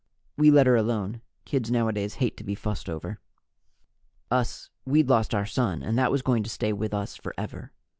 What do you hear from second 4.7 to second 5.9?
we'd lost our son,